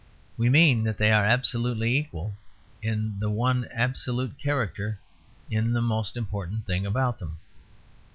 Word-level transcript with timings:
We 0.35 0.49
mean 0.49 0.83
that 0.85 0.97
they 0.97 1.11
are 1.11 1.23
absolutely 1.23 1.95
equal 1.95 2.35
in 2.81 3.19
their 3.19 3.29
one 3.29 3.67
absolute 3.71 4.39
character, 4.39 4.97
in 5.47 5.73
the 5.73 5.81
most 5.83 6.17
important 6.17 6.65
thing 6.65 6.87
about 6.87 7.19
them. 7.19 7.37